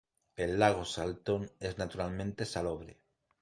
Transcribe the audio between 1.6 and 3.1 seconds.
naturalmente salobre.